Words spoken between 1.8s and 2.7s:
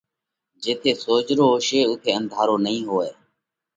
اُوٿئہ انڌارو